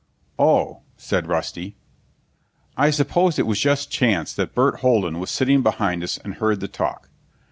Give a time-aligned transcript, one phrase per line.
[0.39, 1.75] "Oh," said Rusty.
[2.75, 6.59] I suppose it was just chance that Burt Holden was sitting behind us and heard
[6.59, 7.11] the talk.